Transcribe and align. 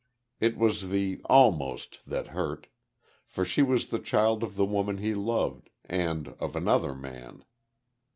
It 0.39 0.57
was 0.57 0.89
the 0.89 1.21
"almost" 1.25 1.99
that 2.07 2.29
hurt; 2.29 2.65
for 3.27 3.45
she 3.45 3.61
was 3.61 3.91
the 3.91 3.99
child 3.99 4.41
of 4.41 4.55
the 4.55 4.65
woman 4.65 4.97
he 4.97 5.13
loved, 5.13 5.69
and 5.85 6.29
of 6.39 6.55
another 6.55 6.95
man.... 6.95 7.45